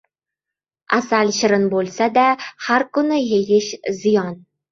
[0.97, 2.23] •Asal shirin bo‘lsa-da,
[2.69, 4.35] har kuni yeyish ziyon.